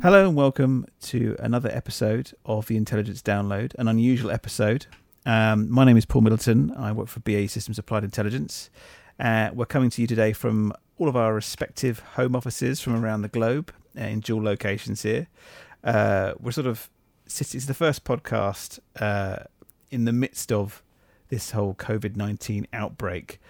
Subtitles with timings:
[0.00, 4.86] Hello and welcome to another episode of the Intelligence Download, an unusual episode.
[5.26, 6.72] Um, my name is Paul Middleton.
[6.76, 8.70] I work for BAE Systems Applied Intelligence.
[9.18, 13.22] Uh, we're coming to you today from all of our respective home offices from around
[13.22, 15.26] the globe uh, in dual locations here.
[15.82, 16.88] Uh, we're sort of,
[17.26, 19.38] it's the first podcast uh,
[19.90, 20.80] in the midst of
[21.28, 23.40] this whole COVID 19 outbreak.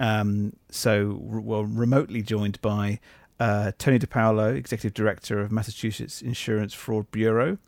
[0.00, 2.98] Um, so we're remotely joined by
[3.40, 7.58] uh, Tony DiPaolo, Executive Director of Massachusetts Insurance Fraud Bureau,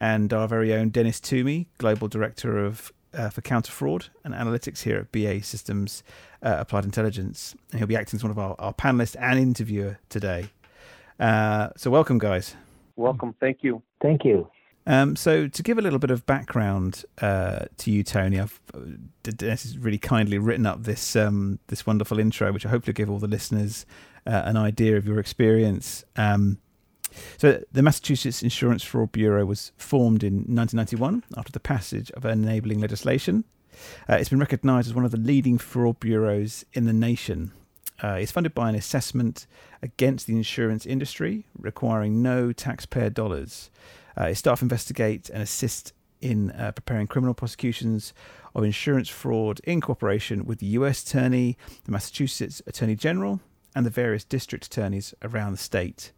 [0.00, 4.82] and our very own Dennis Toomey, Global Director of uh, for Counter Fraud and Analytics
[4.82, 6.02] here at BAE Systems
[6.42, 7.54] uh, Applied Intelligence.
[7.70, 10.50] And he'll be acting as one of our, our panelists and interviewer today.
[11.18, 12.54] Uh, so, welcome, guys.
[12.96, 13.34] Welcome.
[13.40, 13.82] Thank you.
[14.00, 14.48] Thank you.
[14.88, 18.80] Um, so, to give a little bit of background uh, to you, Tony, I've uh,
[19.22, 22.94] Dennis has really kindly written up this um, this wonderful intro, which I hope will
[22.94, 23.84] give all the listeners
[24.26, 26.04] uh, an idea of your experience.
[26.16, 26.56] Um,
[27.36, 32.80] so, the Massachusetts Insurance Fraud Bureau was formed in 1991 after the passage of enabling
[32.80, 33.44] legislation.
[34.08, 37.52] Uh, it's been recognised as one of the leading fraud bureaus in the nation.
[38.02, 39.46] Uh, it's funded by an assessment
[39.82, 43.70] against the insurance industry, requiring no taxpayer dollars.
[44.18, 48.12] Uh, its staff investigate and assist in uh, preparing criminal prosecutions
[48.54, 53.40] of insurance fraud in cooperation with the US Attorney, the Massachusetts Attorney General,
[53.74, 56.12] and the various district attorneys around the state.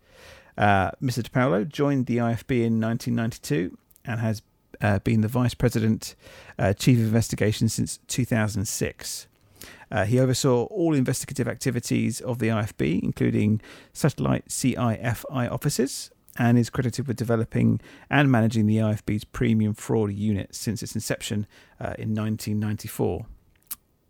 [0.57, 1.23] Uh, Mr.
[1.23, 4.43] DiPaolo joined the IFB in 1992 and has
[4.81, 6.15] uh, been the Vice President,
[6.59, 9.27] uh, Chief of Investigation since 2006.
[9.93, 13.61] Uh, he oversaw all investigative activities of the IFB, including
[13.93, 16.11] satellite CIFI offices,
[16.41, 21.47] and is credited with developing and managing the IFB's premium fraud unit since its inception
[21.79, 23.27] uh, in 1994.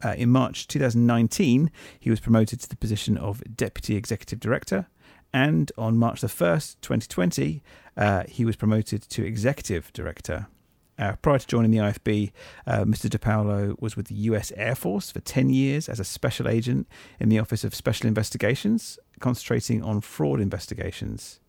[0.02, 4.86] Uh, in March 2019, he was promoted to the position of Deputy Executive Director,
[5.32, 7.64] and on March the 1st, 2020,
[7.96, 10.46] uh, he was promoted to Executive Director.
[11.00, 12.30] Uh, prior to joining the IFB,
[12.64, 13.08] uh, Mr.
[13.08, 16.86] DiPaolo was with the US Air Force for 10 years as a special agent
[17.18, 21.40] in the Office of Special Investigations, concentrating on fraud investigations.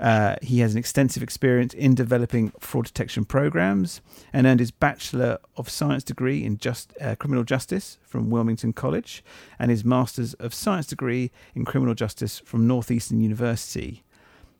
[0.00, 4.00] Uh, he has an extensive experience in developing fraud detection programs
[4.32, 9.22] and earned his Bachelor of Science degree in just, uh, Criminal Justice from Wilmington College
[9.58, 14.02] and his Master's of Science degree in Criminal Justice from Northeastern University.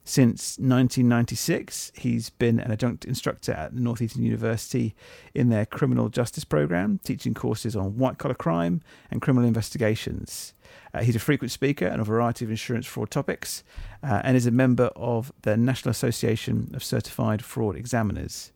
[0.04, 4.96] Since 1996, he's been an adjunct instructor at Northeastern University
[5.32, 8.82] in their criminal justice program, teaching courses on white collar crime
[9.12, 10.54] and criminal investigations.
[10.92, 13.62] Uh, he's a frequent speaker on a variety of insurance fraud topics
[14.02, 18.50] uh, and is a member of the National Association of Certified Fraud Examiners.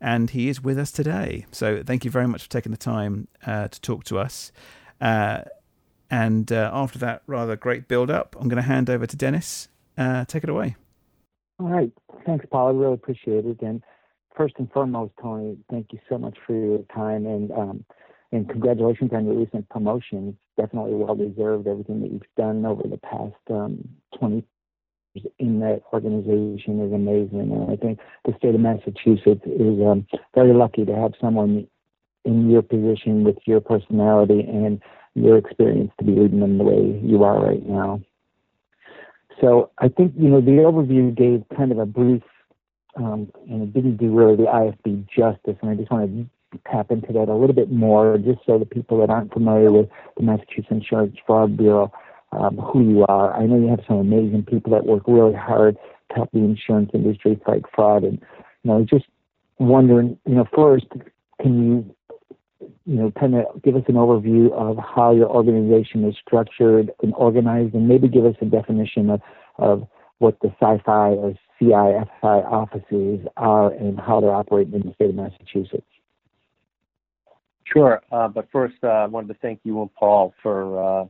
[0.00, 1.46] And he is with us today.
[1.52, 4.50] So thank you very much for taking the time uh, to talk to us.
[5.00, 5.42] Uh,
[6.10, 9.68] and uh, after that rather great build up, I'm going to hand over to Dennis.
[9.96, 10.76] Uh, take it away.
[11.58, 11.92] All right.
[12.24, 12.68] Thanks, Paul.
[12.68, 13.60] I really appreciate it.
[13.62, 13.82] And
[14.36, 17.84] first and foremost, Tony, thank you so much for your time and um,
[18.30, 20.28] and congratulations on your recent promotion.
[20.28, 21.66] It's definitely well deserved.
[21.66, 23.88] Everything that you've done over the past um,
[24.18, 24.44] 20
[25.14, 27.52] years in that organization is amazing.
[27.52, 31.66] And I think the state of Massachusetts is um, very lucky to have someone
[32.24, 34.80] in your position with your personality and
[35.14, 38.00] your experience to be leading them the way you are right now.
[39.40, 42.22] So I think, you know, the overview gave kind of a brief,
[42.96, 46.90] um, and it didn't do really the IFB justice, and I just want to tap
[46.90, 50.22] into that a little bit more, just so the people that aren't familiar with the
[50.22, 51.92] Massachusetts Insurance Fraud Bureau,
[52.32, 53.34] um, who you are.
[53.34, 55.76] I know you have some amazing people that work really hard
[56.10, 58.18] to help the insurance industry fight fraud, and
[58.64, 59.04] you know, just
[59.58, 60.86] wondering, you know, first,
[61.40, 61.94] can you
[62.60, 67.14] you know, kind of give us an overview of how your organization is structured and
[67.14, 69.20] organized, and maybe give us a definition of,
[69.58, 69.86] of
[70.18, 75.14] what the SciFi or CIFI offices are and how they're operating in the state of
[75.14, 75.86] Massachusetts.
[77.64, 81.06] Sure, uh, but first uh, I wanted to thank you and Paul for uh,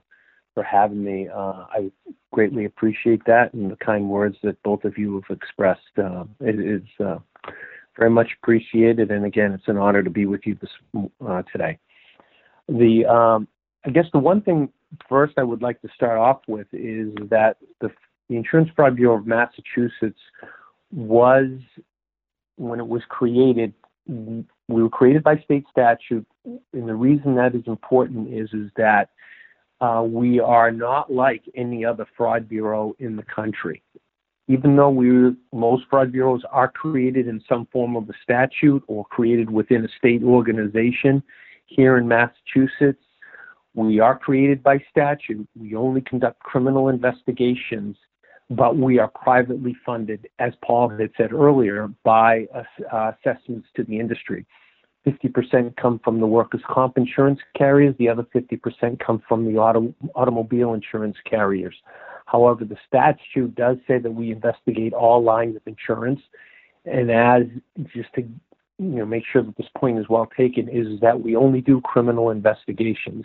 [0.55, 1.29] for having me.
[1.29, 1.91] Uh, I
[2.33, 5.97] greatly appreciate that and the kind words that both of you have expressed.
[5.97, 7.19] Uh, it is uh,
[7.99, 9.11] very much appreciated.
[9.11, 10.71] And again, it's an honor to be with you this
[11.27, 11.79] uh, today.
[12.69, 13.49] The um,
[13.85, 14.71] I guess the one thing
[15.09, 17.91] first I would like to start off with is that the,
[18.29, 20.21] the Insurance Fraud Bureau of Massachusetts
[20.93, 21.49] was
[22.57, 23.73] when it was created.
[24.07, 24.45] We
[24.83, 29.11] were created by state statute, and the reason that is important is is that
[29.81, 33.83] uh, we are not like any other fraud bureau in the country
[34.49, 39.05] even though we most fraud bureaus are created in some form of a statute or
[39.05, 41.23] created within a state organization,
[41.67, 43.05] here in Massachusetts,
[43.75, 45.47] we are created by statute.
[45.55, 47.97] We only conduct criminal investigations
[48.51, 53.99] but we are privately funded, as Paul had said earlier, by uh, assessments to the
[53.99, 54.47] industry.
[55.07, 59.95] 50% come from the workers' comp insurance carriers, the other 50% come from the auto,
[60.15, 61.75] automobile insurance carriers.
[62.31, 66.21] However, the statute does say that we investigate all lines of insurance,
[66.85, 67.45] and as
[67.95, 68.35] just to you
[68.79, 72.31] know make sure that this point is well taken, is that we only do criminal
[72.31, 73.25] investigations.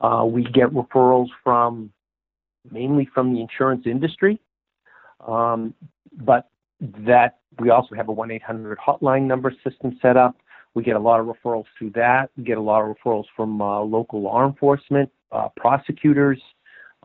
[0.00, 1.92] Uh, we get referrals from
[2.70, 4.40] mainly from the insurance industry,
[5.26, 5.74] um,
[6.24, 6.48] but
[6.80, 10.36] that we also have a 1-800 hotline number system set up.
[10.72, 12.30] We get a lot of referrals through that.
[12.36, 16.40] We get a lot of referrals from uh, local law enforcement, uh, prosecutors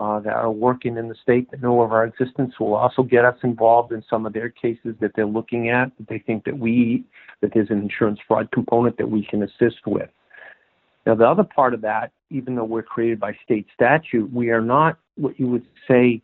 [0.01, 3.23] uh, that are working in the state that know of our existence will also get
[3.23, 5.91] us involved in some of their cases that they're looking at.
[5.97, 7.05] That they think that we
[7.41, 10.09] that there's an insurance fraud component that we can assist with.
[11.05, 14.61] Now, the other part of that, even though we're created by state statute, we are
[14.61, 16.21] not what you would say,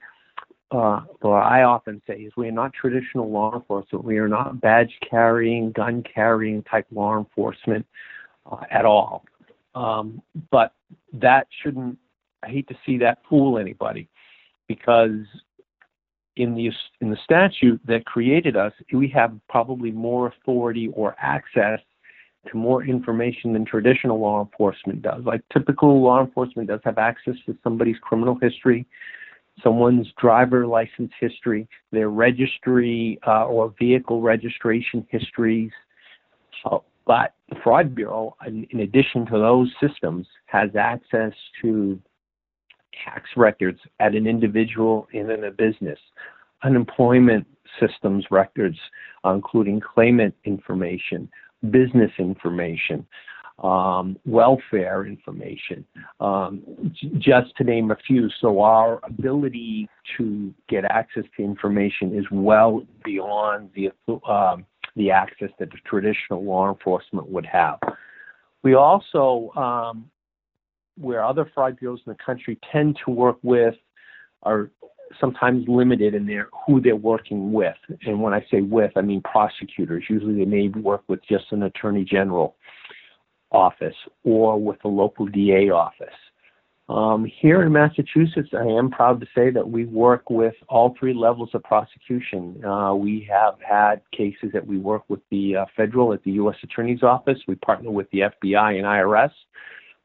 [0.71, 4.05] uh, or I often say, is we are not traditional law enforcement.
[4.05, 7.85] We are not badge carrying, gun carrying type law enforcement
[8.51, 9.23] uh, at all.
[9.75, 10.21] Um,
[10.51, 10.73] but
[11.13, 11.97] that shouldn't,
[12.43, 14.09] I hate to see that fool anybody
[14.67, 15.25] because
[16.35, 21.79] in the in the statute that created us, we have probably more authority or access
[22.49, 25.23] to more information than traditional law enforcement does.
[25.25, 28.85] Like typical law enforcement does have access to somebody's criminal history,
[29.63, 35.71] someone's driver license history, their registry uh, or vehicle registration histories.
[37.05, 41.99] But the Fraud Bureau, in, in addition to those systems, has access to
[43.03, 45.99] tax records at an individual and in a business,
[46.63, 47.45] unemployment
[47.79, 48.77] systems records,
[49.25, 51.29] uh, including claimant information,
[51.69, 53.05] business information,
[53.63, 55.83] um, welfare information,
[56.19, 56.61] um,
[57.17, 58.29] just to name a few.
[58.39, 63.89] So our ability to get access to information is well beyond the
[64.27, 64.57] uh,
[64.95, 67.79] the access that the traditional law enforcement would have.
[68.63, 70.09] We also, um,
[70.99, 73.75] where other fraud bureaus in the country tend to work with,
[74.43, 74.69] are
[75.19, 77.75] sometimes limited in their who they're working with.
[78.05, 80.03] And when I say with, I mean prosecutors.
[80.09, 82.55] Usually they may work with just an attorney general
[83.51, 86.09] office or with a local DA office.
[86.89, 91.13] Um, here in Massachusetts, I am proud to say that we work with all three
[91.13, 92.63] levels of prosecution.
[92.63, 96.55] Uh, we have had cases that we work with the uh, federal at the U.S.
[96.63, 97.39] Attorney's Office.
[97.45, 99.31] We partner with the FBI and IRS,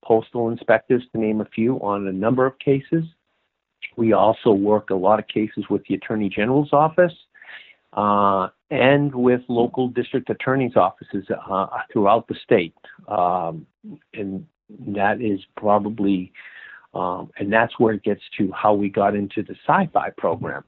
[0.02, 3.04] postal inspectors, to name a few, on a number of cases.
[3.96, 7.12] We also work a lot of cases with the Attorney General's office
[7.93, 12.75] uh, and with local district attorneys' offices uh, throughout the state.
[13.08, 13.66] Um,
[14.14, 14.46] and
[14.88, 16.32] that is probably,
[16.94, 20.64] um, and that's where it gets to how we got into the Sci-Fi program.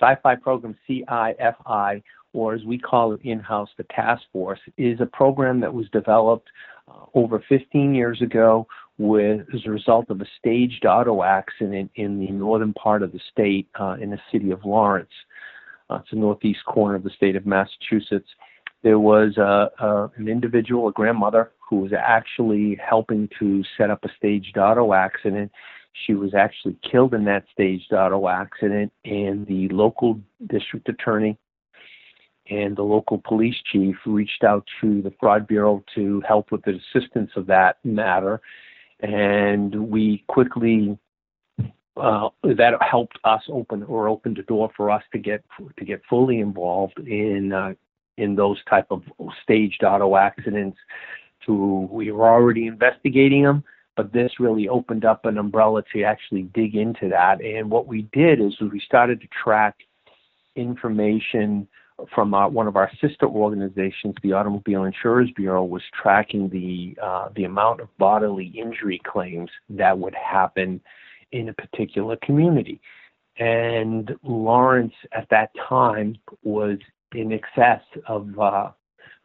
[0.00, 2.02] Sci-Fi program, C-I-F-I,
[2.34, 6.48] or as we call it in-house, the task force, is a program that was developed
[6.88, 8.66] uh, over 15 years ago
[8.98, 13.20] with as a result of a staged auto accident in the northern part of the
[13.32, 15.10] state uh, in the city of Lawrence.
[15.88, 18.28] Uh, it's the northeast corner of the state of Massachusetts.
[18.82, 24.04] There was uh, uh, an individual, a grandmother, who was actually helping to set up
[24.04, 25.52] a staged auto accident.
[26.06, 31.38] She was actually killed in that staged auto accident, and the local district attorney
[32.50, 36.78] and the local police chief reached out to the fraud bureau to help with the
[36.94, 38.40] assistance of that matter
[39.00, 40.98] and we quickly
[41.96, 45.44] uh, that helped us open or opened the door for us to get
[45.78, 47.72] to get fully involved in uh,
[48.16, 49.02] in those type of
[49.42, 50.78] staged auto accidents.
[51.46, 53.62] To we were already investigating them,
[53.96, 57.42] but this really opened up an umbrella to actually dig into that.
[57.42, 59.76] And what we did is we started to track
[60.56, 61.68] information
[62.14, 67.28] from our, one of our sister organizations, the Automobile Insurers Bureau, was tracking the uh,
[67.36, 70.80] the amount of bodily injury claims that would happen
[71.32, 72.80] in a particular community.
[73.38, 76.78] And Lawrence at that time was
[77.14, 78.70] in excess of uh,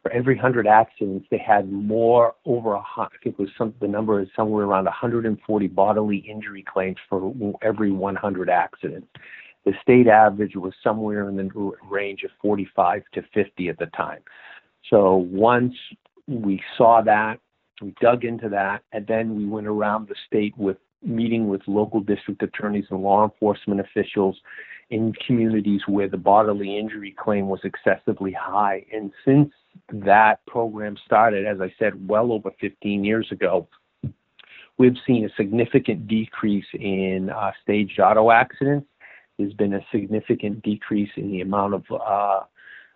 [0.02, 3.88] for every hundred accidents, they had more over a I think it was some the
[3.88, 9.08] number is somewhere around 140 bodily injury claims for every 100 accidents.
[9.64, 14.20] The state average was somewhere in the range of 45 to 50 at the time.
[14.88, 15.74] So once
[16.26, 17.40] we saw that,
[17.82, 22.00] we dug into that, and then we went around the state with meeting with local
[22.00, 24.36] district attorneys and law enforcement officials
[24.90, 28.84] in communities where the bodily injury claim was excessively high.
[28.92, 29.50] And since
[29.92, 33.68] that program started, as I said, well over 15 years ago,
[34.78, 38.89] we've seen a significant decrease in uh, staged auto accidents
[39.40, 42.40] there's been a significant decrease in the amount of uh,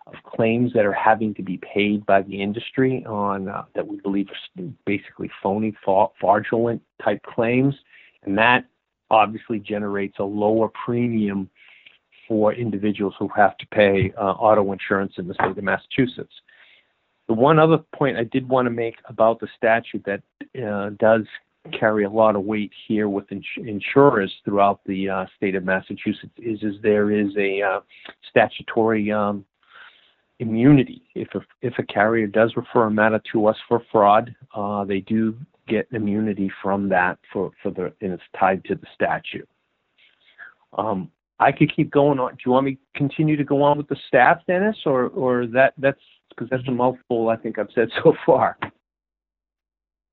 [0.07, 3.99] of claims that are having to be paid by the industry on uh, that we
[4.01, 5.75] believe are basically phony,
[6.19, 7.73] fraudulent type claims,
[8.23, 8.65] and that
[9.09, 11.49] obviously generates a lower premium
[12.27, 16.33] for individuals who have to pay uh, auto insurance in the state of Massachusetts.
[17.27, 20.21] The one other point I did want to make about the statute that
[20.63, 21.25] uh, does
[21.71, 26.33] carry a lot of weight here with ins- insurers throughout the uh, state of Massachusetts
[26.37, 27.79] is, is there is a uh,
[28.29, 29.45] statutory um,
[30.39, 31.03] immunity.
[31.15, 34.99] If a, if a carrier does refer a matter to us for fraud, uh, they
[35.01, 35.35] do
[35.67, 39.47] get immunity from that for, for the and it's tied to the statute.
[40.77, 42.31] Um, I could keep going on.
[42.31, 45.47] Do you want me to continue to go on with the staff, Dennis, or or
[45.47, 48.57] that that's because that's a mouthful I think I've said so far.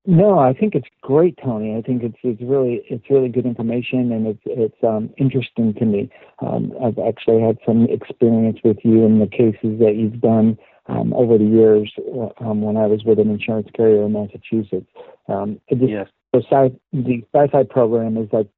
[0.05, 1.77] No, I think it's great, Tony.
[1.77, 5.85] I think it's it's really it's really good information and it's it's um, interesting to
[5.85, 6.09] me.
[6.39, 10.57] Um, I've actually had some experience with you in the cases that you've done
[10.87, 14.87] um, over the years uh, um, when I was with an insurance carrier in Massachusetts.
[15.29, 16.07] Um, just, yes.
[16.33, 18.49] The sci the SciFi program is like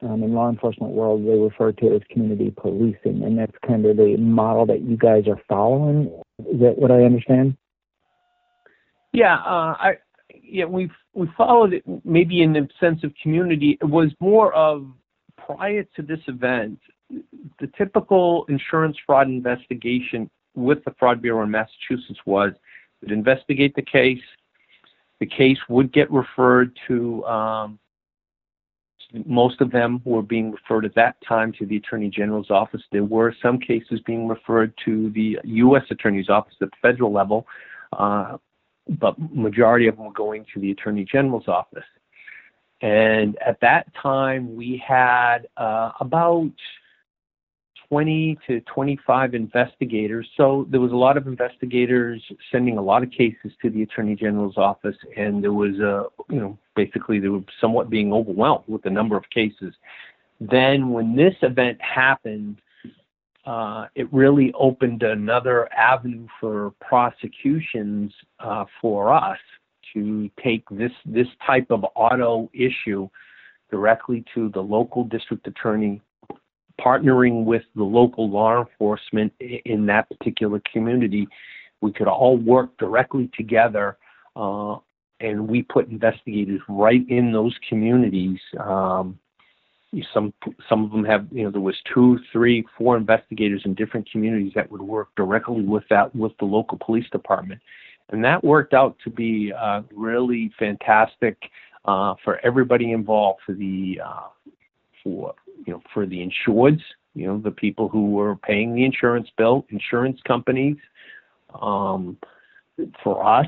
[0.00, 3.84] um, in law enforcement world they refer to it as community policing, and that's kind
[3.84, 6.06] of the model that you guys are following.
[6.50, 7.58] Is that what I understand?
[9.12, 9.94] Yeah, uh, I
[10.54, 13.76] yeah, we we followed it maybe in the sense of community.
[13.80, 14.86] It was more of
[15.36, 16.78] prior to this event,
[17.10, 22.52] the typical insurance fraud investigation with the Fraud Bureau in Massachusetts was
[23.00, 24.22] would investigate the case.
[25.18, 27.24] The case would get referred to.
[27.24, 27.80] Um,
[29.26, 32.82] most of them were being referred at that time to the Attorney General's office.
[32.92, 35.84] There were some cases being referred to the U.S.
[35.90, 37.44] Attorney's office at the federal level.
[37.92, 38.38] Uh,
[38.88, 41.84] but majority of them were going to the Attorney General's office.
[42.80, 46.52] And at that time, we had uh, about
[47.88, 50.28] 20 to 25 investigators.
[50.36, 54.16] So there was a lot of investigators sending a lot of cases to the Attorney
[54.16, 58.82] General's office, and there was a, you know, basically they were somewhat being overwhelmed with
[58.82, 59.74] the number of cases.
[60.40, 62.60] Then when this event happened,
[63.46, 69.38] uh, it really opened another avenue for prosecutions uh, for us
[69.92, 73.08] to take this this type of auto issue
[73.70, 76.00] directly to the local district attorney,
[76.80, 81.26] partnering with the local law enforcement in that particular community.
[81.80, 83.98] We could all work directly together,
[84.36, 84.76] uh,
[85.20, 88.38] and we put investigators right in those communities.
[88.58, 89.18] Um,
[90.12, 90.32] some
[90.68, 94.52] some of them have you know there was two three four investigators in different communities
[94.54, 97.60] that would work directly with that with the local police department.
[98.10, 101.38] And that worked out to be uh, really fantastic
[101.84, 104.28] uh, for everybody involved for the uh,
[105.02, 105.34] for
[105.66, 106.82] you know for the insureds
[107.14, 110.76] you know the people who were paying the insurance bill insurance companies
[111.60, 112.16] um,
[113.02, 113.46] for us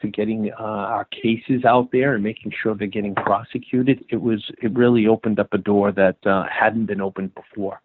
[0.00, 4.44] to getting uh, our cases out there and making sure they're getting prosecuted, it was
[4.62, 7.80] it really opened up a door that uh, hadn't been opened before.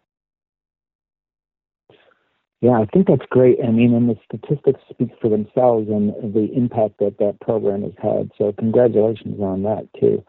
[2.60, 3.58] Yeah, I think that's great.
[3.66, 7.94] I mean, and the statistics speak for themselves and the impact that that program has
[8.02, 8.30] had.
[8.36, 10.22] So, congratulations on that too.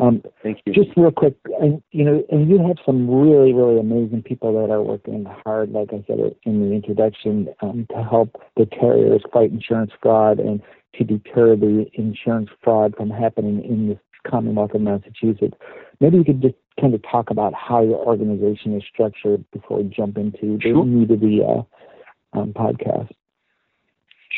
[0.00, 0.72] Um, Thank you.
[0.72, 4.72] Just real quick, and you know, and you have some really, really amazing people that
[4.72, 9.50] are working hard, like I said in the introduction, um, to help the carriers fight
[9.50, 10.62] insurance fraud and
[10.94, 15.56] to deter the insurance fraud from happening in the Commonwealth of Massachusetts.
[16.00, 19.84] Maybe you could just kind of talk about how your organization is structured before we
[19.84, 20.84] jump into the sure.
[20.84, 23.10] meat of the uh, um, podcast.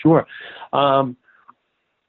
[0.02, 0.26] Sure.
[0.72, 1.16] Um,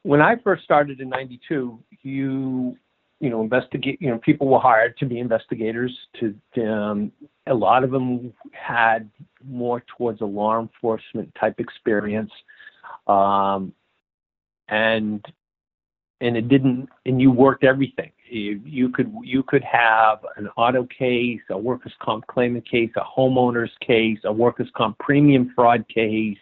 [0.03, 2.77] when I first started in '92, you
[3.23, 4.01] you know, investigate.
[4.01, 5.97] You know, people were hired to be investigators.
[6.19, 7.09] To um,
[7.47, 9.09] a lot of them had
[9.47, 12.31] more towards a law enforcement type experience,
[13.07, 13.71] um,
[14.67, 15.25] and
[16.19, 16.89] and it didn't.
[17.05, 18.11] And you worked everything.
[18.29, 23.05] You, you could you could have an auto case, a workers' comp claimant case, a
[23.05, 26.37] homeowner's case, a workers' comp premium fraud case.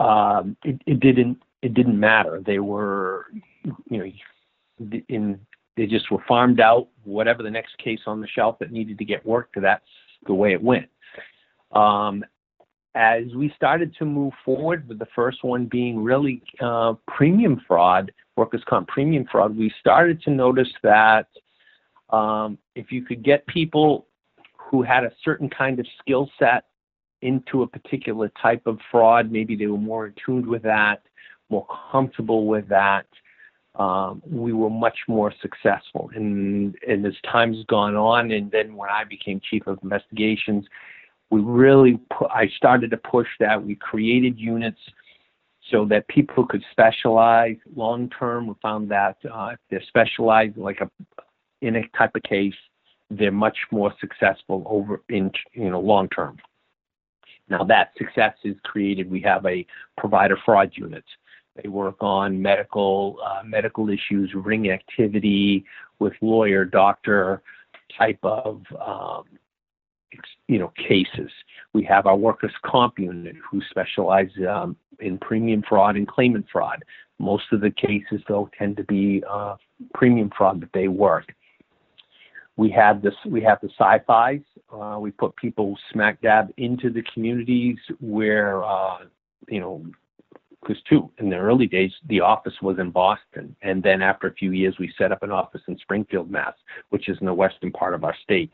[0.00, 2.42] Um, it, it didn't it didn't matter.
[2.44, 3.26] They were,
[3.88, 5.38] you know, in
[5.76, 6.88] they just were farmed out.
[7.04, 9.84] Whatever the next case on the shelf that needed to get worked, that's
[10.26, 10.88] the way it went.
[11.72, 12.24] Um,
[12.94, 18.12] as we started to move forward, with the first one being really uh, premium fraud,
[18.36, 21.28] workers' comp premium fraud, we started to notice that
[22.10, 24.06] um, if you could get people
[24.56, 26.64] who had a certain kind of skill set
[27.22, 31.02] into a particular type of fraud, maybe they were more attuned with that,
[31.48, 33.06] more comfortable with that,
[33.76, 36.10] um, we were much more successful.
[36.14, 40.66] And, and as time's gone on, and then when I became chief of investigations,
[41.30, 43.64] we really pu- I started to push that.
[43.64, 44.80] We created units
[45.70, 48.48] so that people could specialize long term.
[48.48, 50.90] We found that uh, if they're specialized, like a
[51.62, 52.54] in a type of case,
[53.10, 56.38] they're much more successful over in you know long term.
[57.48, 59.10] Now that success is created.
[59.10, 61.04] We have a provider fraud unit.
[61.56, 65.64] They work on medical uh, medical issues, ring activity
[65.98, 67.42] with lawyer, doctor
[67.96, 69.24] type of um,
[70.48, 71.30] you know cases.
[71.72, 76.84] We have our workers' comp unit who specialize um, in premium fraud and claimant fraud.
[77.18, 79.56] Most of the cases, though, tend to be uh,
[79.94, 81.34] premium fraud that they work.
[82.56, 83.14] We have this.
[83.26, 84.42] We have the sci-fi's.
[84.72, 88.98] Uh, we put people smack dab into the communities where uh,
[89.48, 89.84] you know
[90.70, 94.34] because too in the early days the office was in Boston, and then after a
[94.34, 96.54] few years we set up an office in Springfield, Mass,
[96.90, 98.52] which is in the western part of our state.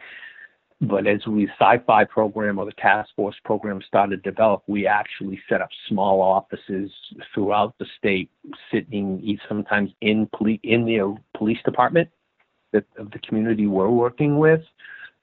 [0.80, 5.40] But as we sci-fi program or the task force program started to develop, we actually
[5.48, 6.90] set up small offices
[7.34, 8.30] throughout the state,
[8.72, 12.08] sitting sometimes in police in the police department
[12.72, 14.62] that of the community we're working with.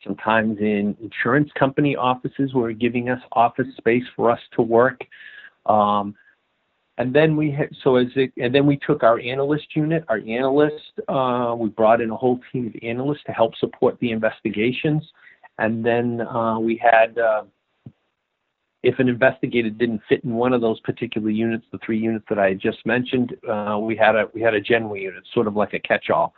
[0.04, 5.02] Sometimes in insurance company offices who are giving us office space for us to work.
[5.66, 6.16] Um,
[6.98, 10.20] and then we had, so as it, and then we took our analyst unit, our
[10.20, 15.04] analyst, uh, we brought in a whole team of analysts to help support the investigations.
[15.58, 17.44] And then uh, we had, uh,
[18.84, 22.38] if an investigator didn't fit in one of those particular units, the three units that
[22.38, 25.74] I just mentioned, uh, we had a we had a general unit, sort of like
[25.74, 26.34] a catch-all.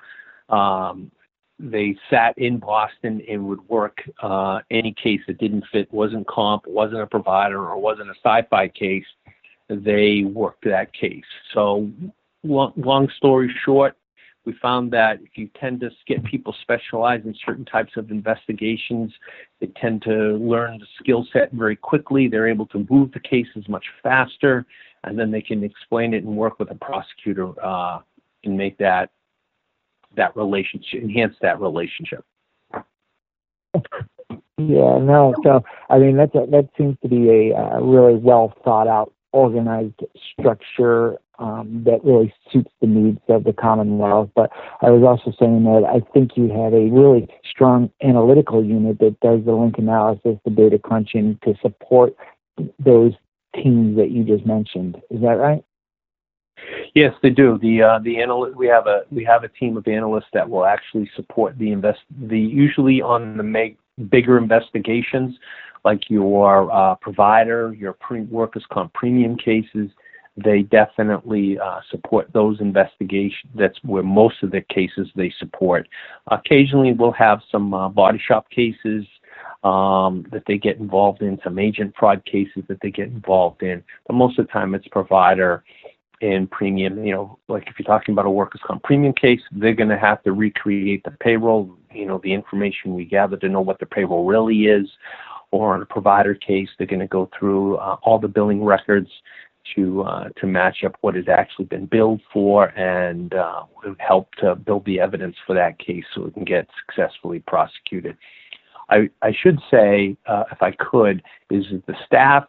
[0.50, 1.12] Um,
[1.58, 6.68] they sat in Boston and would work uh, any case that didn't fit, wasn't comp,
[6.68, 9.06] wasn't a provider, or wasn't a sci-fi case.
[9.70, 11.24] They worked that case.
[11.54, 11.90] So,
[12.44, 13.96] long, long story short,
[14.46, 19.12] we found that if you tend to get people specialized in certain types of investigations,
[19.60, 22.28] they tend to learn the skill set very quickly.
[22.28, 24.66] They're able to move the cases much faster,
[25.04, 28.00] and then they can explain it and work with a prosecutor uh,
[28.44, 29.10] and make that
[30.16, 32.24] that relationship enhance that relationship.
[34.58, 35.34] Yeah, no.
[35.44, 39.12] So I mean, that's a, that seems to be a uh, really well thought out
[39.36, 44.30] organized structure um, that really suits the needs of the Commonwealth.
[44.34, 44.50] But
[44.82, 49.20] I was also saying that I think you have a really strong analytical unit that
[49.20, 52.16] does the link analysis, the data crunching to support
[52.80, 53.12] those
[53.54, 54.96] teams that you just mentioned.
[55.10, 55.64] Is that right?
[56.96, 57.60] Yes, they do.
[57.62, 60.66] The uh, the analyst we have a we have a team of analysts that will
[60.66, 63.78] actually support the invest the usually on the make,
[64.10, 65.36] bigger investigations
[65.86, 69.90] like your uh, provider, your pre- workers' comp premium cases,
[70.36, 73.52] they definitely uh, support those investigations.
[73.54, 75.88] That's where most of the cases they support.
[76.30, 79.06] Occasionally, we'll have some uh, body shop cases
[79.64, 83.84] um, that they get involved in, some agent fraud cases that they get involved in.
[84.08, 85.64] But most of the time, it's provider
[86.22, 87.06] and premium.
[87.06, 89.98] You know, like if you're talking about a workers' comp premium case, they're going to
[89.98, 91.78] have to recreate the payroll.
[91.94, 94.90] You know, the information we gather to know what the payroll really is
[95.56, 99.10] or on a provider case, they're going to go through uh, all the billing records
[99.76, 103.64] to uh, to match up what has actually been billed for and uh,
[103.98, 108.18] help to build the evidence for that case so it can get successfully prosecuted.
[108.90, 112.46] I, I should say, uh, if I could, is that the staff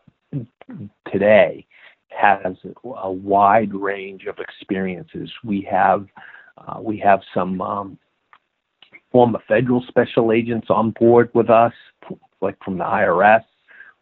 [1.11, 1.67] today
[2.11, 5.31] has a wide range of experiences.
[5.45, 6.07] We have
[6.59, 7.99] uh, we have some um,
[9.13, 11.73] former federal special agents on board with us
[12.41, 13.45] like from the IRS.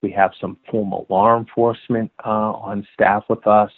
[0.02, 3.70] We have some former law enforcement uh, on staff with us.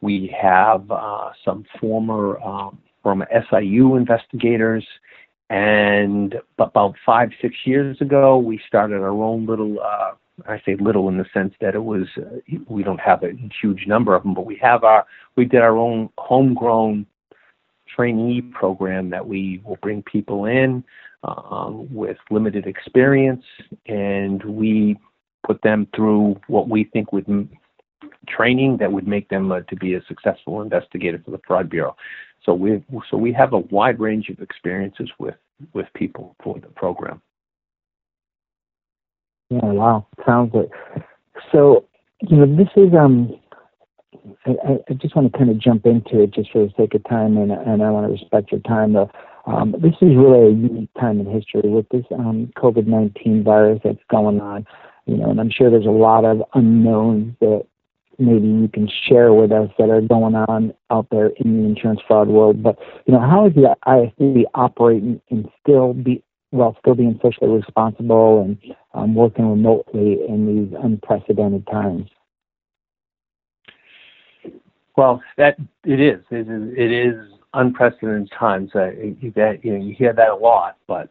[0.00, 4.86] We have uh, some former um, from SIU investigators.
[5.48, 10.12] And about five, six years ago, we started our own little, uh,
[10.46, 12.36] I say little in the sense that it was, uh,
[12.68, 13.30] we don't have a
[13.62, 17.06] huge number of them, but we have our, we did our own homegrown
[17.94, 20.84] trainee program that we will bring people in
[21.26, 23.44] um, with limited experience,
[23.86, 24.96] and we
[25.46, 27.48] put them through what we think would
[28.28, 31.96] training that would make them uh, to be a successful investigator for the fraud bureau.
[32.44, 35.34] So we so we have a wide range of experiences with
[35.72, 37.20] with people for the program.
[39.50, 40.70] Yeah, wow, sounds good.
[41.52, 41.86] So
[42.22, 43.34] you know, this is um.
[44.44, 47.04] I, I just want to kind of jump into it just for the sake of
[47.08, 48.92] time, and and I want to respect your time.
[48.92, 49.10] Though
[49.46, 53.80] um, this is really a unique time in history with this um, COVID 19 virus
[53.84, 54.66] that's going on.
[55.06, 57.64] You know, and I'm sure there's a lot of unknowns that
[58.18, 62.00] maybe you can share with us that are going on out there in the insurance
[62.08, 62.62] fraud world.
[62.62, 67.50] But you know, how is the IFB operating and still be while still being socially
[67.50, 68.58] responsible and
[68.94, 72.08] um, working remotely in these unprecedented times?
[74.96, 76.22] Well, that it is.
[76.30, 78.70] It is, it is unprecedented times.
[78.74, 78.90] Uh,
[79.34, 81.10] that you know, you hear that a lot, but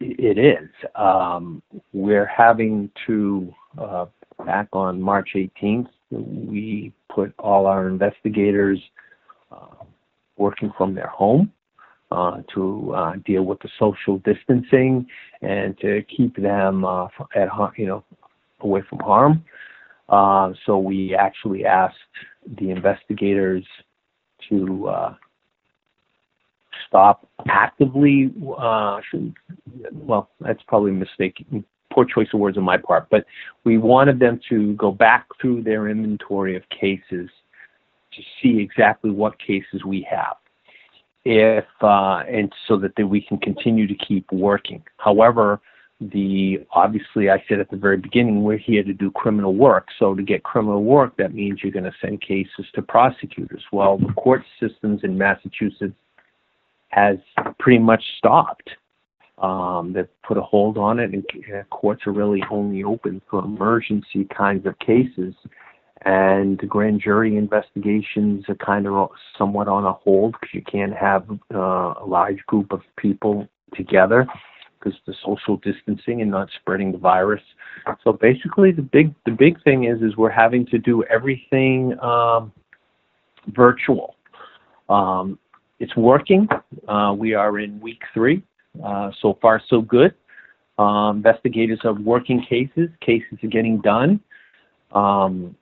[0.00, 0.68] it is.
[0.94, 1.62] Um,
[1.92, 4.06] we're having to uh,
[4.44, 5.88] back on March 18th.
[6.10, 8.80] We put all our investigators
[9.52, 9.84] uh,
[10.36, 11.52] working from their home
[12.10, 15.06] uh, to uh, deal with the social distancing
[15.42, 18.04] and to keep them uh, at you know
[18.60, 19.44] away from harm.
[20.08, 21.96] Uh, so we actually asked
[22.58, 23.64] the investigators
[24.48, 25.14] to uh,
[26.86, 28.32] stop actively.
[28.58, 29.00] Uh,
[29.92, 31.44] well, that's probably a mistake.
[31.92, 33.24] Poor choice of words on my part, but
[33.64, 37.28] we wanted them to go back through their inventory of cases
[38.12, 40.36] to see exactly what cases we have,
[41.24, 44.82] if uh, and so that they, we can continue to keep working.
[44.98, 45.60] However,
[46.00, 49.88] the obviously I said at the very beginning we're here to do criminal work.
[49.98, 53.64] So to get criminal work, that means you're going to send cases to prosecutors.
[53.72, 55.94] Well, the court systems in Massachusetts
[56.88, 57.18] has
[57.58, 58.70] pretty much stopped.
[59.38, 61.24] Um, they've put a hold on it, and
[61.70, 65.34] courts are really only open for emergency kinds of cases.
[66.04, 71.28] And grand jury investigations are kind of somewhat on a hold because you can't have
[71.54, 74.26] uh, a large group of people together
[74.78, 77.42] because the social distancing and not spreading the virus.
[78.04, 82.52] So basically, the big the big thing is is we're having to do everything um,
[83.48, 84.14] virtual.
[84.88, 85.38] Um,
[85.80, 86.48] it's working.
[86.86, 88.42] Uh, we are in week three.
[88.84, 90.14] Uh, so far, so good.
[90.78, 92.88] Um, investigators are working cases.
[93.00, 94.20] Cases are getting done.
[94.92, 95.56] Um,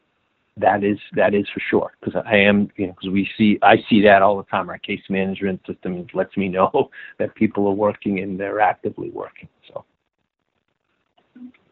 [0.59, 3.77] that is that is for sure because I am you know because we see I
[3.91, 4.71] see that all the time.
[4.71, 9.49] Our case management system lets me know that people are working and they're actively working.
[9.69, 9.85] So.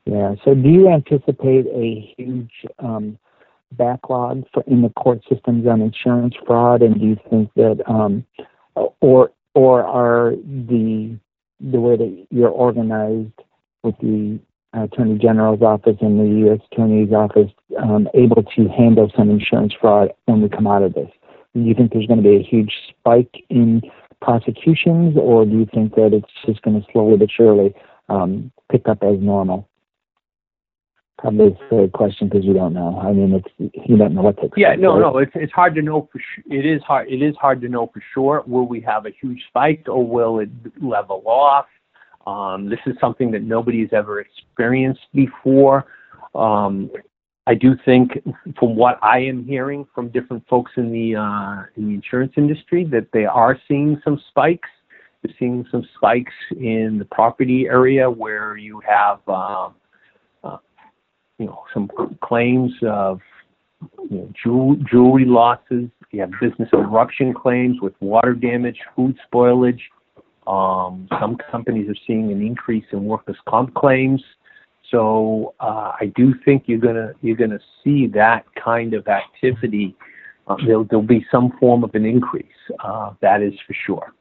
[0.07, 0.35] Yeah.
[0.44, 3.18] So, do you anticipate a huge um,
[3.76, 8.24] backlog for, in the court systems on insurance fraud, and do you think that, um,
[9.00, 11.18] or or are the
[11.60, 13.32] the way that you're organized
[13.82, 14.38] with the
[14.72, 16.60] Attorney General's office and the U.S.
[16.72, 21.08] Attorney's office um, able to handle some insurance fraud when we come out of this?
[21.54, 23.82] Do you think there's going to be a huge spike in
[24.20, 27.74] prosecutions, or do you think that it's just going to slowly but surely
[28.08, 29.68] um, pick up as normal?
[31.18, 32.98] Probably a question because you don't know.
[32.98, 34.59] I mean, it's you don't know what to expect.
[34.59, 36.59] Yeah, no, no, it's it's hard to know for sure.
[36.59, 37.09] It is hard.
[37.09, 38.42] It is hard to know for sure.
[38.46, 40.50] Will we have a huge spike or will it
[40.83, 41.66] level off?
[42.27, 45.87] Um, this is something that nobody has ever experienced before.
[46.35, 46.90] Um,
[47.46, 48.12] I do think,
[48.59, 52.85] from what I am hearing from different folks in the uh, in the insurance industry,
[52.85, 54.68] that they are seeing some spikes.
[55.22, 59.70] They're seeing some spikes in the property area where you have, uh,
[61.38, 61.90] you know, some
[62.22, 63.20] claims of
[64.10, 65.90] you know, jewel, jewelry losses.
[66.10, 69.80] You have business interruption claims with water damage, food spoilage.
[70.46, 74.22] Um, some companies are seeing an increase in workers' comp claims.
[74.90, 79.96] So uh, I do think you're gonna you're gonna see that kind of activity.
[80.46, 82.46] Uh, there'll there'll be some form of an increase.
[82.84, 84.12] Uh, that is for sure.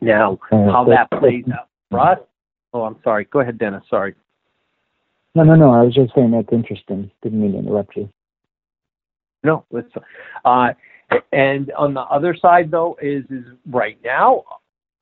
[0.00, 2.18] Now, how that plays out for us?
[2.72, 3.26] Oh, I'm sorry.
[3.26, 3.82] Go ahead, Dennis.
[3.90, 4.14] Sorry.
[5.34, 5.70] No, no, no.
[5.72, 7.10] I was just saying that's interesting.
[7.22, 8.08] Didn't mean to interrupt you.
[9.42, 9.88] No, that's.
[10.44, 10.70] Uh,
[11.32, 14.44] and on the other side, though, is is right now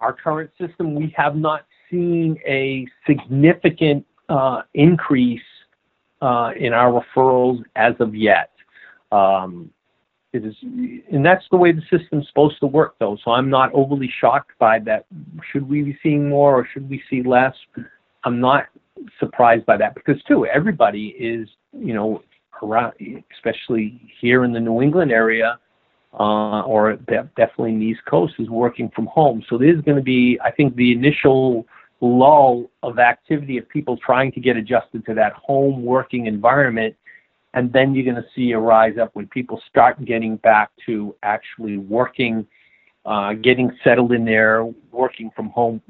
[0.01, 5.41] our current system, we have not seen a significant uh, increase
[6.23, 8.51] uh, in our referrals as of yet.
[9.11, 9.71] Um,
[10.33, 13.17] it is, and that's the way the system's supposed to work, though.
[13.25, 15.07] So I'm not overly shocked by that.
[15.51, 17.55] Should we be seeing more or should we see less?
[18.25, 18.67] I'm not
[19.19, 22.23] surprised by that because, too, everybody is, you know,
[22.63, 22.95] around,
[23.33, 25.59] especially here in the New England area,
[26.19, 29.45] uh, or definitely in the East Coast is working from home.
[29.49, 31.67] So there's going to be, I think, the initial
[32.01, 36.95] lull of activity of people trying to get adjusted to that home working environment.
[37.55, 41.15] And then you're going to see a rise up when people start getting back to
[41.23, 42.47] actually working,
[43.05, 45.83] uh, getting settled in there, working from home,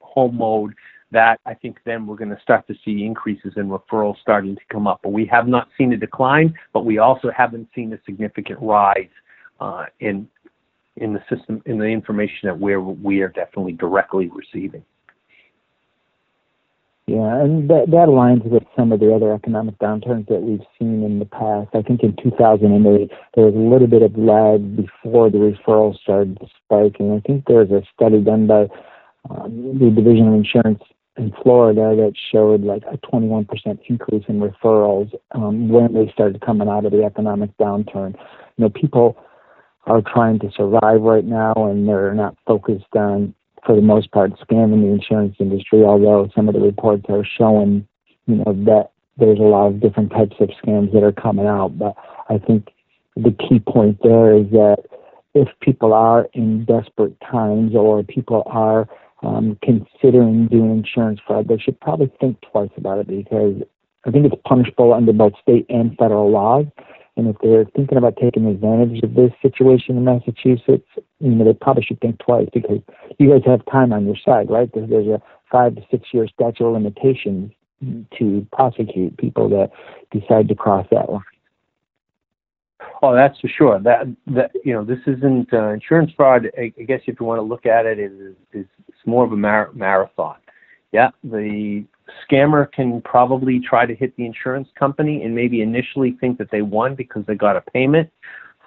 [0.00, 0.74] home mode.
[1.10, 4.62] That I think then we're going to start to see increases in referrals starting to
[4.70, 5.00] come up.
[5.02, 9.08] But we have not seen a decline, but we also haven't seen a significant rise
[9.60, 10.28] uh, in
[10.96, 14.84] in the system in the information that we're we are definitely directly receiving.
[17.08, 21.02] Yeah, and that, that aligns with some of the other economic downturns that we've seen
[21.02, 21.70] in the past.
[21.72, 26.38] I think in 2008, there was a little bit of lag before the referrals started
[26.40, 26.96] to spike.
[27.00, 28.68] And I think there was a study done by
[29.30, 30.82] um, the Division of Insurance
[31.18, 33.46] in Florida that showed like a 21%
[33.88, 38.14] increase in referrals um, when they started coming out of the economic downturn.
[38.56, 39.16] You know, people
[39.86, 43.34] are trying to survive right now and they're not focused on
[43.66, 47.86] for the most part, scamming the insurance industry, although some of the reports are showing,
[48.26, 51.76] you know, that there's a lot of different types of scams that are coming out.
[51.76, 51.94] But
[52.28, 52.68] I think
[53.16, 54.84] the key point there is that
[55.34, 58.88] if people are in desperate times or people are
[59.22, 63.62] um, considering doing insurance fraud, they should probably think twice about it because
[64.06, 66.66] I think it's punishable under both state and federal laws.
[67.16, 70.86] And if they're thinking about taking advantage of this situation in Massachusetts,
[71.18, 72.80] you know, they probably should think twice because
[73.18, 74.70] you guys have time on your side, right?
[74.72, 77.50] There's, there's a five to six year statute of limitations
[78.18, 79.70] to prosecute people that
[80.12, 81.22] decide to cross that line.
[83.00, 83.78] Oh, that's for sure.
[83.80, 86.50] That that you know, this isn't uh, insurance fraud.
[86.58, 89.32] I, I guess if you want to look at it, is is it's more of
[89.32, 90.36] a mar- marathon.
[90.90, 91.84] Yeah, the
[92.28, 96.62] scammer can probably try to hit the insurance company and maybe initially think that they
[96.62, 98.10] won because they got a payment.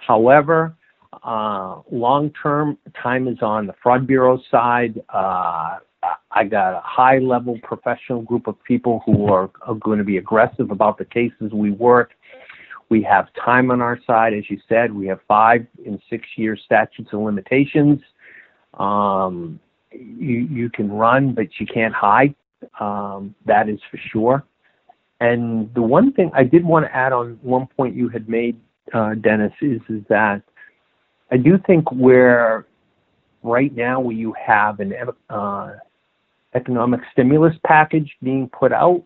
[0.08, 0.76] However,
[1.24, 5.02] uh, long term, time is on the fraud bureau side.
[5.10, 5.80] Uh,
[6.32, 10.18] I got a high level professional group of people who are, are going to be
[10.18, 12.12] aggressive about the cases we work.
[12.92, 14.94] We have time on our side, as you said.
[14.94, 18.02] We have five and six year statutes of limitations.
[18.74, 22.36] Um, you you can run, but you can't hide.
[22.82, 24.44] Um, that is for sure.
[25.22, 28.60] And the one thing I did want to add on one point you had made,
[28.94, 30.42] uh, Dennis, is is that
[31.32, 32.66] I do think where
[33.42, 34.94] right now where you have an
[35.30, 35.76] uh,
[36.56, 39.06] economic stimulus package being put out,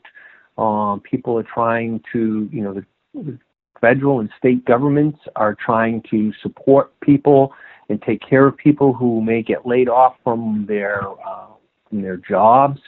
[0.57, 3.37] um, people are trying to, you know, the
[3.81, 7.53] federal and state governments are trying to support people
[7.89, 11.47] and take care of people who may get laid off from their uh,
[11.89, 12.79] from their jobs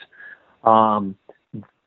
[0.64, 1.16] um,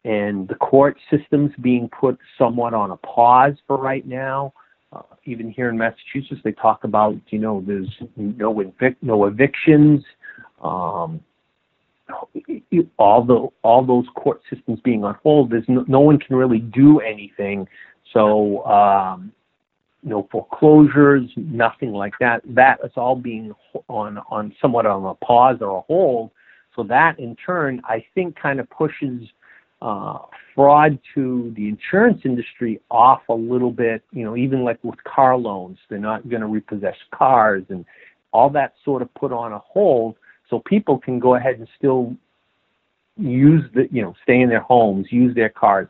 [0.04, 4.54] and the court system's being put somewhat on a pause for right now.
[4.94, 10.04] Uh, even here in Massachusetts, they talk about you know there's no evic- no evictions,
[10.62, 11.22] um,
[12.98, 15.52] all the all those court systems being on hold.
[15.52, 17.68] There's no, no one can really do anything.
[18.14, 19.32] So um,
[20.04, 22.42] no foreclosures, nothing like that.
[22.46, 23.54] That is all being
[23.88, 26.32] on on somewhat on a pause or a hold
[26.76, 29.28] so that in turn, I think, kind of pushes
[29.82, 30.20] uh,
[30.56, 34.04] fraud to the insurance industry off a little bit.
[34.12, 37.86] You know, even like with car loans, they're not going to repossess cars and
[38.32, 40.16] all that sort of put on a hold,
[40.50, 42.16] so people can go ahead and still
[43.18, 45.88] use the, you know, stay in their homes, use their cars,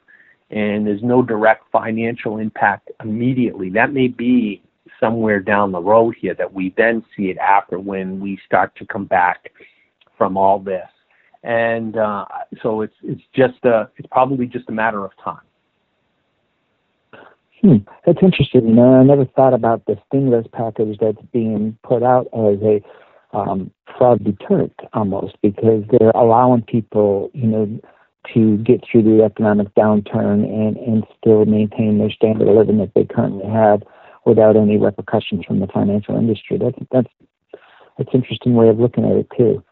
[0.51, 3.69] and there's no direct financial impact immediately.
[3.69, 4.61] That may be
[4.99, 8.85] somewhere down the road here that we then see it after when we start to
[8.85, 9.51] come back
[10.17, 10.87] from all this.
[11.43, 12.25] And uh,
[12.61, 15.41] so it's it's just a it's probably just a matter of time.
[17.61, 18.67] Hmm, that's interesting.
[18.67, 22.81] You know, I never thought about the stimulus package that's being put out as a
[23.33, 27.79] um, fraud deterrent almost because they're allowing people, you know,
[28.33, 32.93] to get through the economic downturn and, and still maintain their standard of living that
[32.93, 33.83] they currently have
[34.25, 36.57] without any repercussions from the financial industry.
[36.57, 37.09] That's that's
[37.97, 39.63] that's an interesting way of looking at it too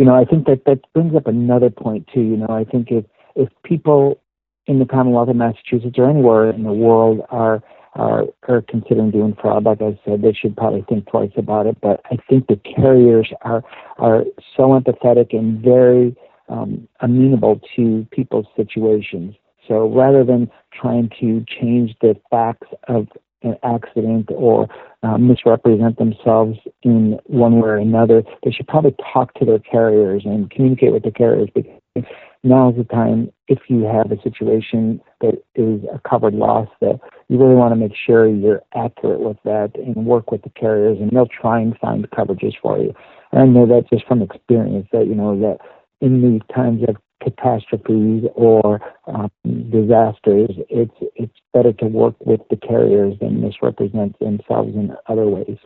[0.00, 2.22] you know, I think that that brings up another point too.
[2.22, 3.04] You know, I think if
[3.36, 4.18] if people
[4.66, 7.62] in the Commonwealth of Massachusetts or anywhere in the world are
[7.96, 11.76] are are considering doing fraud, like I said, they should probably think twice about it.
[11.82, 13.62] But I think the carriers are
[13.98, 14.24] are
[14.56, 16.16] so empathetic and very
[16.50, 19.34] um, amenable to people's situations.
[19.66, 23.06] So rather than trying to change the facts of
[23.42, 24.68] an accident or
[25.02, 30.22] uh, misrepresent themselves in one way or another, they should probably talk to their carriers
[30.24, 32.04] and communicate with the carriers because
[32.42, 36.98] now is the time if you have a situation that is a covered loss that
[37.28, 40.98] you really want to make sure you're accurate with that and work with the carriers
[41.00, 42.94] and they'll try and find coverages for you.
[43.32, 45.58] And I know that just from experience that, you know, that
[46.00, 49.30] in these times of catastrophes or um,
[49.70, 55.58] disasters, it's it's better to work with the carriers than misrepresent themselves in other ways.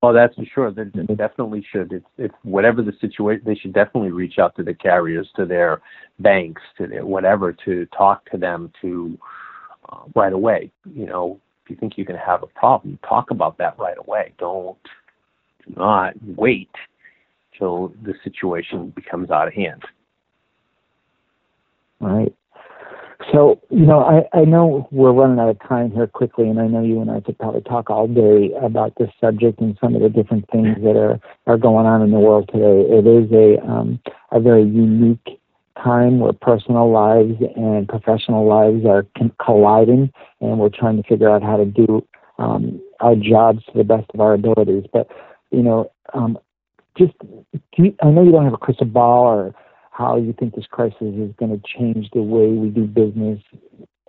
[0.00, 0.70] Oh, that's for sure.
[0.70, 1.92] They definitely should.
[1.92, 3.42] It's, it's whatever the situation.
[3.44, 5.80] They should definitely reach out to the carriers, to their
[6.20, 9.18] banks, to their whatever, to talk to them to
[9.88, 10.70] uh, right away.
[10.94, 14.34] You know, if you think you can have a problem, talk about that right away.
[14.38, 14.78] Don't
[15.66, 16.70] do not wait
[17.58, 19.84] till the situation becomes out of hand.
[22.00, 22.34] right?
[23.32, 26.66] So, you know, I, I know we're running out of time here quickly, and I
[26.66, 30.02] know you and I could probably talk all day about this subject and some of
[30.02, 32.86] the different things that are, are going on in the world today.
[32.88, 35.40] It is a, um, a very unique
[35.82, 39.04] time where personal lives and professional lives are
[39.44, 42.06] colliding, and we're trying to figure out how to do
[42.38, 44.84] um, our jobs to the best of our abilities.
[44.92, 45.08] But,
[45.50, 46.38] you know, um,
[46.98, 47.14] just,
[47.76, 49.54] you, I know you don't have a crystal ball or
[49.92, 53.40] how you think this crisis is going to change the way we do business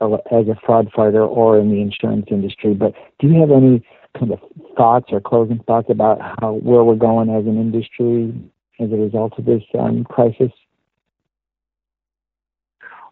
[0.02, 2.74] as a fraud fighter or in the insurance industry.
[2.74, 3.86] But do you have any
[4.18, 4.40] kind of
[4.78, 8.34] thoughts or closing thoughts about how where we're going as an industry
[8.80, 10.52] as a result of this um, crisis?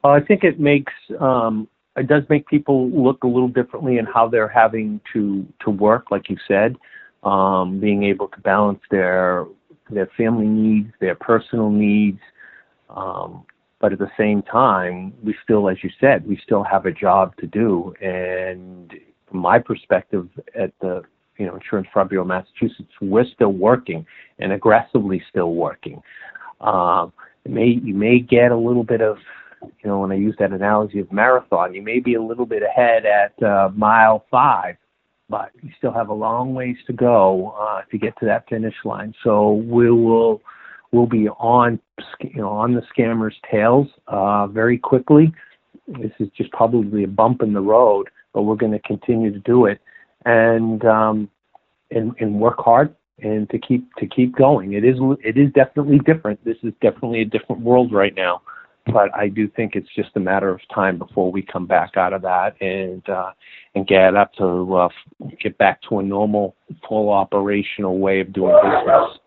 [0.04, 4.06] Well, I think it makes um, it does make people look a little differently in
[4.06, 6.78] how they're having to to work, like you said,
[7.24, 9.46] um, being able to balance their
[9.90, 12.20] their family needs, their personal needs,
[12.90, 13.46] um,
[13.80, 17.36] but at the same time, we still, as you said, we still have a job
[17.38, 17.94] to do.
[18.02, 18.92] And
[19.30, 20.28] from my perspective,
[20.60, 21.04] at the
[21.38, 24.06] you know Insurance Fraud Bureau of Massachusetts, we're still working
[24.40, 26.02] and aggressively still working.
[26.62, 27.14] Um,
[27.48, 29.18] may you may get a little bit of
[29.62, 32.64] you know when I use that analogy of marathon, you may be a little bit
[32.64, 34.76] ahead at uh, mile five,
[35.30, 38.76] but you still have a long ways to go uh, to get to that finish
[38.86, 39.14] line.
[39.24, 40.42] So we will
[40.92, 41.80] we'll be on
[42.22, 45.34] you know on the scammers' tails uh, very quickly.
[45.88, 49.40] This is just probably a bump in the road, but we're going to continue to
[49.40, 49.80] do it
[50.26, 51.30] and um,
[51.92, 54.74] and and work hard and to keep to keep going.
[54.74, 56.44] It is it is definitely different.
[56.46, 58.42] This is definitely a different world right now,
[58.92, 62.14] but I do think it's just a matter of time before we come back out
[62.14, 63.32] of that and uh,
[63.76, 64.90] and get up to uh,
[65.42, 66.56] get back to a normal,
[66.88, 69.20] full operational way of doing business.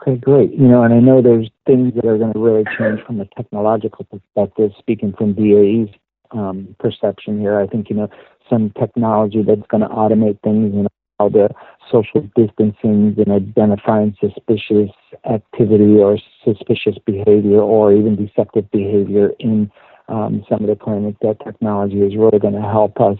[0.00, 0.52] Okay, great.
[0.52, 3.26] You know, and I know there's things that are going to really change from a
[3.36, 4.72] technological perspective.
[4.78, 5.88] Speaking from BAE's
[6.30, 8.08] um, perception here, I think you know
[8.48, 10.88] some technology that's going to automate things and
[11.28, 11.48] the
[11.90, 14.90] social distancing and identifying suspicious
[15.28, 19.70] activity or suspicious behavior or even deceptive behavior in
[20.08, 21.18] um, some of the clinics.
[21.22, 23.18] That technology is really going to help us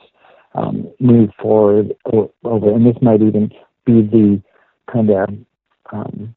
[0.55, 1.95] um, move forward
[2.45, 3.51] over, and this might even
[3.85, 4.43] be the
[4.93, 5.29] kind of
[5.93, 6.35] um,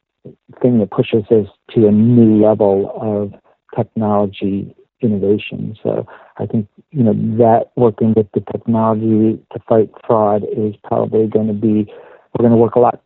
[0.62, 3.34] thing that pushes us to a new level of
[3.76, 5.76] technology innovation.
[5.84, 11.28] So I think you know that working with the technology to fight fraud is probably
[11.28, 11.92] going to be
[12.34, 13.02] we're going to work a lot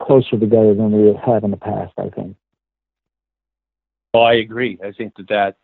[0.00, 1.92] closer together than we have in the past.
[1.98, 2.36] I think.
[4.12, 4.78] Well, I agree.
[4.84, 5.56] I think that that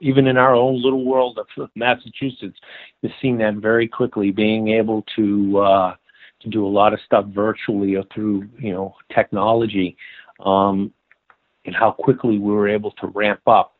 [0.00, 2.58] even in our own little world of Massachusetts,
[3.02, 4.30] is seeing that very quickly.
[4.32, 5.94] Being able to uh,
[6.40, 9.96] to do a lot of stuff virtually or through you know technology,
[10.44, 10.92] um,
[11.64, 13.73] and how quickly we were able to ramp up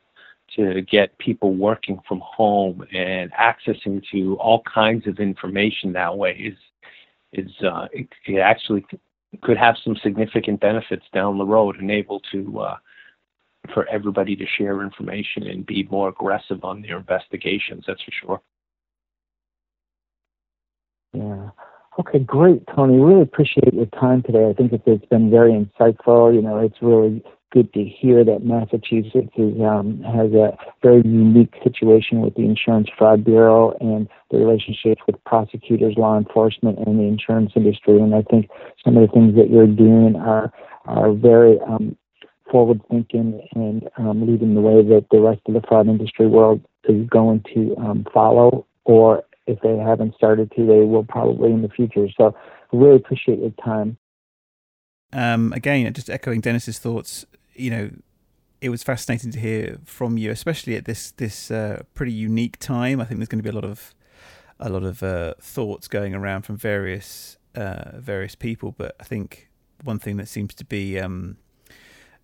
[0.57, 6.33] to get people working from home and accessing to all kinds of information that way
[6.33, 6.59] is
[7.33, 8.85] is uh, it, it actually
[9.43, 12.77] could have some significant benefits down the road and able to uh,
[13.73, 17.85] for everybody to share information and be more aggressive on their investigations.
[17.87, 18.41] That's for sure.
[21.13, 21.51] Yeah.
[21.99, 22.99] Okay, great, Tony.
[22.99, 24.49] Really appreciate your time today.
[24.49, 26.35] I think it's, been very insightful.
[26.35, 31.55] You know, it's really good to hear that Massachusetts is, um, has a very unique
[31.63, 37.05] situation with the Insurance Fraud Bureau and the relationships with prosecutors, law enforcement, and the
[37.05, 38.01] insurance industry.
[38.01, 38.49] And I think
[38.85, 40.53] some of the things that you're doing are
[40.87, 41.97] are very um,
[42.51, 46.61] forward thinking and um, leading the way that the rest of the fraud industry world
[46.89, 51.63] is going to um, follow or if they haven't started to, they will probably in
[51.63, 52.07] the future.
[52.17, 52.35] So
[52.73, 53.97] I really appreciate your time.
[55.13, 57.91] Um, again, just echoing Dennis's thoughts, you know,
[58.61, 63.01] it was fascinating to hear from you, especially at this this uh, pretty unique time.
[63.01, 63.95] I think there's going to be a lot of
[64.59, 69.51] a lot of uh, thoughts going around from various uh, various people, but I think
[69.83, 71.37] one thing that seems to be um,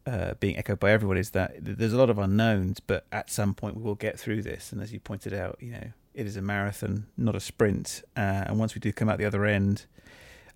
[0.06, 3.54] uh, being echoed by everyone is that there's a lot of unknowns, but at some
[3.54, 4.72] point we will get through this.
[4.72, 8.02] And as you pointed out, you know, it is a marathon, not a sprint.
[8.14, 9.86] Uh, and once we do come out the other end,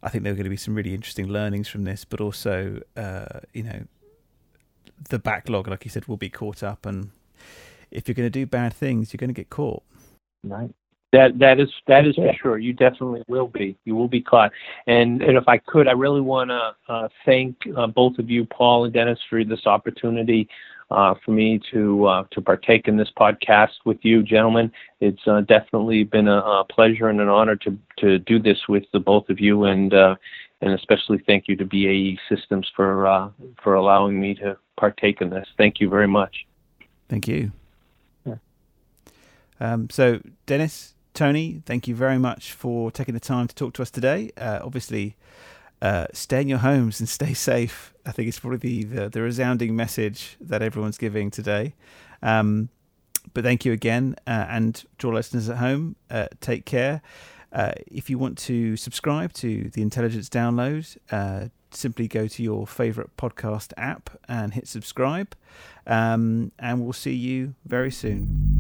[0.02, 2.82] I think there are going to be some really interesting learnings from this, but also,
[2.98, 3.84] uh, you know,
[5.08, 6.84] the backlog, like you said, will be caught up.
[6.84, 7.12] And
[7.90, 9.82] if you're going to do bad things, you're going to get caught.
[10.44, 10.70] Right.
[11.12, 12.58] That that is that is for sure.
[12.58, 13.78] You definitely will be.
[13.84, 14.50] You will be caught.
[14.88, 18.44] And and if I could, I really want to uh, thank uh, both of you,
[18.44, 20.48] Paul and Dennis, for this opportunity
[20.90, 24.70] uh, for me to uh, to partake in this podcast with you, gentlemen.
[25.00, 28.84] It's uh, definitely been a, a, pleasure and an honor to to do this with
[28.92, 30.16] the both of you, and uh,
[30.60, 33.30] and especially thank you to BAE Systems for uh,
[33.62, 35.46] for allowing me to partake in this.
[35.56, 36.46] Thank you very much.
[37.08, 37.52] Thank you.
[38.24, 38.36] Yeah.
[39.60, 43.82] Um, so, Dennis, Tony, thank you very much for taking the time to talk to
[43.82, 44.30] us today.
[44.36, 45.16] Uh, obviously,
[45.84, 47.92] uh, stay in your homes and stay safe.
[48.06, 51.74] I think it's probably the, the, the resounding message that everyone's giving today.
[52.22, 52.70] Um,
[53.34, 57.02] but thank you again, uh, and to all listeners at home, uh, take care.
[57.52, 62.66] Uh, if you want to subscribe to the Intelligence Download, uh, simply go to your
[62.66, 65.36] favorite podcast app and hit subscribe.
[65.86, 68.53] Um, and we'll see you very soon.